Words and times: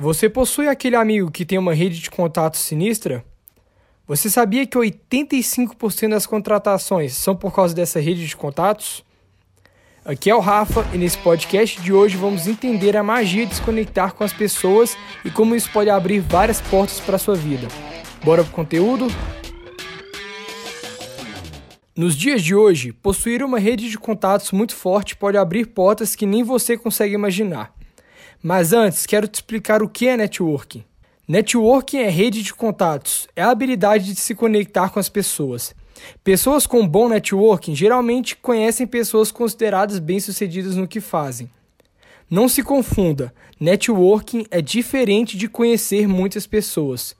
Você 0.00 0.28
possui 0.28 0.68
aquele 0.68 0.94
amigo 0.94 1.28
que 1.28 1.44
tem 1.44 1.58
uma 1.58 1.74
rede 1.74 1.98
de 1.98 2.08
contatos 2.08 2.60
sinistra? 2.60 3.24
Você 4.06 4.30
sabia 4.30 4.64
que 4.64 4.78
85% 4.78 6.10
das 6.10 6.24
contratações 6.24 7.14
são 7.14 7.34
por 7.34 7.52
causa 7.52 7.74
dessa 7.74 7.98
rede 7.98 8.24
de 8.24 8.36
contatos? 8.36 9.04
Aqui 10.04 10.30
é 10.30 10.34
o 10.36 10.38
Rafa 10.38 10.86
e 10.94 10.98
nesse 10.98 11.18
podcast 11.18 11.82
de 11.82 11.92
hoje 11.92 12.16
vamos 12.16 12.46
entender 12.46 12.96
a 12.96 13.02
magia 13.02 13.44
de 13.44 13.56
se 13.56 13.60
conectar 13.60 14.12
com 14.12 14.22
as 14.22 14.32
pessoas 14.32 14.96
e 15.24 15.32
como 15.32 15.56
isso 15.56 15.68
pode 15.72 15.90
abrir 15.90 16.20
várias 16.20 16.60
portas 16.60 17.00
para 17.00 17.16
a 17.16 17.18
sua 17.18 17.34
vida. 17.34 17.66
Bora 18.24 18.44
pro 18.44 18.52
conteúdo? 18.52 19.08
Nos 21.96 22.14
dias 22.14 22.40
de 22.40 22.54
hoje, 22.54 22.92
possuir 22.92 23.42
uma 23.42 23.58
rede 23.58 23.90
de 23.90 23.98
contatos 23.98 24.52
muito 24.52 24.76
forte 24.76 25.16
pode 25.16 25.36
abrir 25.36 25.66
portas 25.66 26.14
que 26.14 26.24
nem 26.24 26.44
você 26.44 26.78
consegue 26.78 27.14
imaginar. 27.14 27.76
Mas 28.42 28.72
antes, 28.72 29.04
quero 29.04 29.26
te 29.26 29.34
explicar 29.34 29.82
o 29.82 29.88
que 29.88 30.06
é 30.06 30.16
networking. 30.16 30.84
Networking 31.26 31.98
é 31.98 32.08
rede 32.08 32.42
de 32.42 32.54
contatos, 32.54 33.28
é 33.34 33.42
a 33.42 33.50
habilidade 33.50 34.14
de 34.14 34.20
se 34.20 34.34
conectar 34.34 34.90
com 34.90 35.00
as 35.00 35.08
pessoas. 35.08 35.74
Pessoas 36.22 36.64
com 36.64 36.86
bom 36.86 37.08
networking 37.08 37.74
geralmente 37.74 38.36
conhecem 38.36 38.86
pessoas 38.86 39.32
consideradas 39.32 39.98
bem-sucedidas 39.98 40.76
no 40.76 40.86
que 40.86 41.00
fazem. 41.00 41.50
Não 42.30 42.48
se 42.48 42.62
confunda, 42.62 43.34
networking 43.58 44.46
é 44.50 44.62
diferente 44.62 45.36
de 45.36 45.48
conhecer 45.48 46.06
muitas 46.06 46.46
pessoas. 46.46 47.16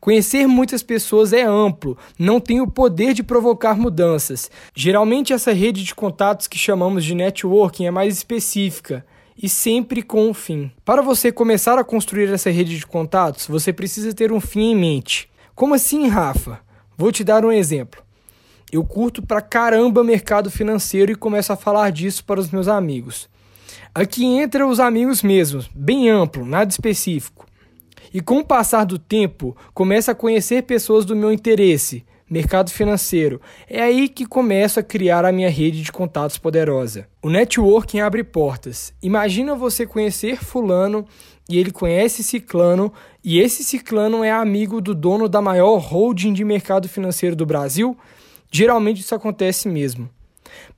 Conhecer 0.00 0.48
muitas 0.48 0.82
pessoas 0.82 1.32
é 1.32 1.42
amplo, 1.42 1.96
não 2.18 2.40
tem 2.40 2.60
o 2.60 2.70
poder 2.70 3.14
de 3.14 3.22
provocar 3.22 3.78
mudanças. 3.78 4.50
Geralmente, 4.74 5.32
essa 5.32 5.52
rede 5.52 5.84
de 5.84 5.94
contatos 5.94 6.48
que 6.48 6.58
chamamos 6.58 7.04
de 7.04 7.14
networking 7.14 7.86
é 7.86 7.90
mais 7.90 8.16
específica 8.16 9.06
e 9.40 9.48
sempre 9.48 10.02
com 10.02 10.28
um 10.28 10.34
fim. 10.34 10.70
Para 10.84 11.02
você 11.02 11.30
começar 11.30 11.78
a 11.78 11.84
construir 11.84 12.32
essa 12.32 12.50
rede 12.50 12.78
de 12.78 12.86
contatos, 12.86 13.46
você 13.46 13.72
precisa 13.72 14.14
ter 14.14 14.32
um 14.32 14.40
fim 14.40 14.72
em 14.72 14.76
mente. 14.76 15.28
Como 15.54 15.74
assim, 15.74 16.08
Rafa? 16.08 16.60
Vou 16.96 17.12
te 17.12 17.22
dar 17.22 17.44
um 17.44 17.52
exemplo. 17.52 18.02
Eu 18.72 18.82
curto 18.84 19.22
pra 19.22 19.40
caramba 19.40 20.02
mercado 20.02 20.50
financeiro 20.50 21.12
e 21.12 21.14
começo 21.14 21.52
a 21.52 21.56
falar 21.56 21.90
disso 21.90 22.24
para 22.24 22.40
os 22.40 22.50
meus 22.50 22.66
amigos. 22.66 23.28
Aqui 23.94 24.24
entra 24.24 24.66
os 24.66 24.80
amigos 24.80 25.22
mesmos, 25.22 25.70
bem 25.74 26.10
amplo, 26.10 26.44
nada 26.44 26.70
específico. 26.70 27.46
E 28.12 28.20
com 28.20 28.38
o 28.38 28.44
passar 28.44 28.84
do 28.84 28.98
tempo, 28.98 29.56
começo 29.72 30.10
a 30.10 30.14
conhecer 30.14 30.62
pessoas 30.62 31.04
do 31.04 31.14
meu 31.14 31.32
interesse, 31.32 32.04
mercado 32.28 32.70
financeiro. 32.70 33.40
É 33.68 33.82
aí 33.82 34.08
que 34.08 34.26
começo 34.26 34.80
a 34.80 34.82
criar 34.82 35.24
a 35.24 35.32
minha 35.32 35.48
rede 35.48 35.82
de 35.82 35.92
contatos 35.92 36.38
poderosa. 36.38 37.06
O 37.22 37.30
networking 37.30 38.00
abre 38.00 38.24
portas. 38.24 38.92
Imagina 39.02 39.54
você 39.54 39.86
conhecer 39.86 40.42
fulano 40.42 41.06
e 41.48 41.58
ele 41.58 41.70
conhece 41.70 42.22
ciclano 42.22 42.92
e 43.24 43.38
esse 43.38 43.62
ciclano 43.62 44.24
é 44.24 44.30
amigo 44.30 44.80
do 44.80 44.94
dono 44.94 45.28
da 45.28 45.40
maior 45.40 45.78
holding 45.78 46.32
de 46.32 46.44
mercado 46.44 46.88
financeiro 46.88 47.36
do 47.36 47.46
Brasil? 47.46 47.96
Geralmente 48.50 49.00
isso 49.00 49.14
acontece 49.14 49.68
mesmo. 49.68 50.08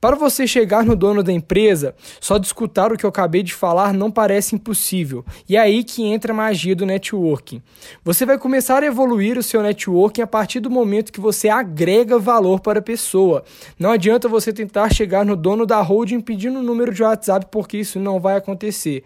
Para 0.01 0.15
você 0.15 0.47
chegar 0.47 0.85
no 0.85 0.95
dono 0.95 1.21
da 1.21 1.31
empresa, 1.31 1.95
só 2.19 2.37
de 2.37 2.47
escutar 2.47 2.91
o 2.91 2.97
que 2.97 3.05
eu 3.05 3.09
acabei 3.09 3.43
de 3.43 3.53
falar 3.53 3.93
não 3.93 4.09
parece 4.09 4.55
impossível. 4.55 5.25
E 5.47 5.57
é 5.57 5.59
aí 5.59 5.83
que 5.83 6.03
entra 6.03 6.31
a 6.31 6.35
magia 6.35 6.75
do 6.75 6.85
networking. 6.85 7.61
Você 8.03 8.25
vai 8.25 8.37
começar 8.37 8.83
a 8.83 8.85
evoluir 8.85 9.37
o 9.37 9.43
seu 9.43 9.61
networking 9.61 10.21
a 10.21 10.27
partir 10.27 10.59
do 10.59 10.69
momento 10.69 11.11
que 11.11 11.19
você 11.19 11.49
agrega 11.49 12.17
valor 12.17 12.59
para 12.59 12.79
a 12.79 12.83
pessoa. 12.83 13.43
Não 13.77 13.91
adianta 13.91 14.27
você 14.27 14.53
tentar 14.53 14.93
chegar 14.93 15.25
no 15.25 15.35
dono 15.35 15.65
da 15.65 15.81
holding 15.81 16.21
pedindo 16.21 16.57
o 16.57 16.61
um 16.61 16.63
número 16.63 16.93
de 16.93 17.03
WhatsApp, 17.03 17.47
porque 17.51 17.77
isso 17.77 17.99
não 17.99 18.19
vai 18.19 18.35
acontecer. 18.35 19.03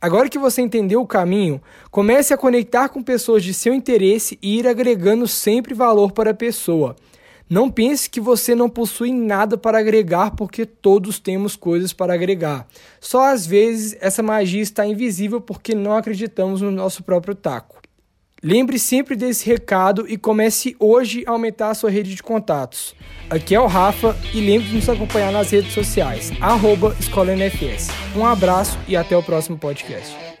Agora 0.00 0.30
que 0.30 0.38
você 0.38 0.62
entendeu 0.62 1.02
o 1.02 1.06
caminho, 1.06 1.60
comece 1.90 2.32
a 2.32 2.38
conectar 2.38 2.88
com 2.88 3.02
pessoas 3.02 3.44
de 3.44 3.52
seu 3.52 3.74
interesse 3.74 4.38
e 4.40 4.58
ir 4.58 4.66
agregando 4.66 5.28
sempre 5.28 5.74
valor 5.74 6.12
para 6.12 6.30
a 6.30 6.34
pessoa. 6.34 6.96
Não 7.50 7.68
pense 7.68 8.08
que 8.08 8.20
você 8.20 8.54
não 8.54 8.70
possui 8.70 9.12
nada 9.12 9.58
para 9.58 9.80
agregar, 9.80 10.36
porque 10.36 10.64
todos 10.64 11.18
temos 11.18 11.56
coisas 11.56 11.92
para 11.92 12.14
agregar. 12.14 12.64
Só 13.00 13.26
às 13.26 13.44
vezes 13.44 13.96
essa 14.00 14.22
magia 14.22 14.62
está 14.62 14.86
invisível 14.86 15.40
porque 15.40 15.74
não 15.74 15.96
acreditamos 15.96 16.60
no 16.60 16.70
nosso 16.70 17.02
próprio 17.02 17.34
taco. 17.34 17.80
Lembre 18.40 18.78
sempre 18.78 19.16
desse 19.16 19.44
recado 19.44 20.06
e 20.08 20.16
comece 20.16 20.76
hoje 20.78 21.24
a 21.26 21.32
aumentar 21.32 21.70
a 21.70 21.74
sua 21.74 21.90
rede 21.90 22.14
de 22.14 22.22
contatos. 22.22 22.94
Aqui 23.28 23.52
é 23.52 23.60
o 23.60 23.66
Rafa 23.66 24.16
e 24.32 24.40
lembre 24.40 24.68
de 24.68 24.76
nos 24.76 24.88
acompanhar 24.88 25.32
nas 25.32 25.50
redes 25.50 25.74
sociais, 25.74 26.32
arroba 26.40 26.96
Escola 27.00 27.34
NFS. 27.34 27.88
Um 28.16 28.24
abraço 28.24 28.78
e 28.86 28.96
até 28.96 29.16
o 29.16 29.22
próximo 29.24 29.58
podcast. 29.58 30.39